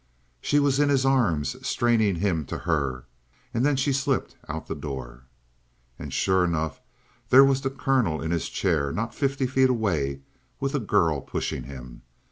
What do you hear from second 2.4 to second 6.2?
to her; and then she slipped out the door. And